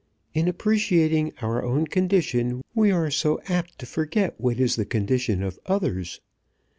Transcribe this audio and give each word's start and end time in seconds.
In 0.33 0.47
appreciating 0.47 1.31
our 1.43 1.61
own 1.61 1.85
condition 1.85 2.63
we 2.73 2.89
are 2.89 3.11
so 3.11 3.39
apt 3.47 3.77
to 3.77 3.85
forget 3.85 4.33
what 4.41 4.59
is 4.59 4.75
the 4.75 4.83
condition 4.83 5.43
of 5.43 5.59
others! 5.67 6.19